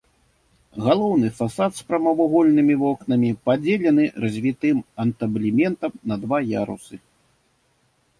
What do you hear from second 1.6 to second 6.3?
з прамавугольнымі вокнамі падзелены развітым антаблементам на